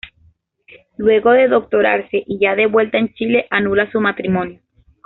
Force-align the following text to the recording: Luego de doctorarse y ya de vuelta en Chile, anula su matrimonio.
Luego 0.97 1.29
de 1.33 1.47
doctorarse 1.47 2.23
y 2.25 2.39
ya 2.39 2.55
de 2.55 2.65
vuelta 2.65 2.97
en 2.97 3.13
Chile, 3.13 3.45
anula 3.51 3.91
su 3.91 4.01
matrimonio. 4.01 4.59